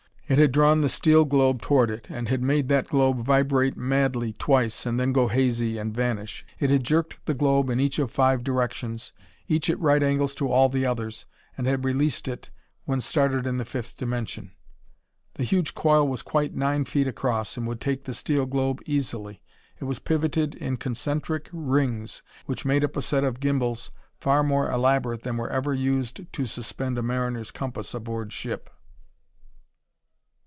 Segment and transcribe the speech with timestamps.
[0.31, 4.85] It had drawn the steel globe toward it, had made that globe vibrate madly, twice,
[4.85, 6.45] and then go hazy and vanish.
[6.57, 9.11] It had jerked the globe in each of five directions,
[9.49, 11.25] each at right angles to all the others,
[11.57, 12.49] and had released it
[12.85, 14.51] when started in the fifth dimension.
[15.33, 19.41] The huge coil was quite nine feet across and would take the steel globe easily.
[19.81, 24.71] It was pivoted in concentric rings which made up a set of gymbals far more
[24.71, 28.69] elaborate than were ever used to suspend a mariner's compass aboard ship.